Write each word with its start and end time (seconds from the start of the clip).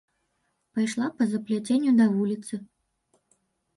Пайшла 0.77 1.09
па-за 1.19 1.41
пляценню 1.49 1.91
да 2.03 2.11
вуліцы. 2.17 2.55